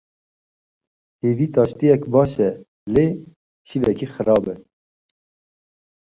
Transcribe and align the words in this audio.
Hevî 1.23 1.47
taştêyek 1.53 2.01
baş 2.13 2.31
e 2.47 2.49
lê 2.93 3.07
şîveke 3.67 4.07
xerab 4.13 4.45
e. 4.53 4.55